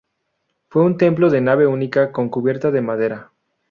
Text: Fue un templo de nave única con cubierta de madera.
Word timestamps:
Fue 0.69 0.81
un 0.83 0.97
templo 0.97 1.29
de 1.29 1.41
nave 1.41 1.67
única 1.67 2.11
con 2.11 2.27
cubierta 2.29 2.71
de 2.71 2.81
madera. 2.81 3.29